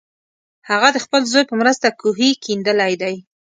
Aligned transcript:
هغه 0.69 0.87
د 0.91 0.97
خپل 1.05 1.21
زوی 1.31 1.43
په 1.47 1.55
مرسته 1.61 1.87
کوهی 2.01 2.29
کیندلی 2.43 2.93
دی. 3.01 3.15